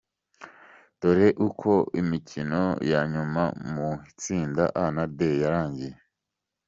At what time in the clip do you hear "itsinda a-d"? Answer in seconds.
4.11-5.19